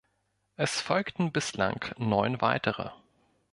Es 0.55 0.81
folgten 0.81 1.31
bislang 1.31 1.79
neun 1.99 2.41
weitere. 2.41 2.89